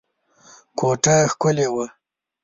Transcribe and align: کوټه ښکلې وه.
کوټه 0.79 1.15
ښکلې 1.31 1.67
وه. 1.73 1.85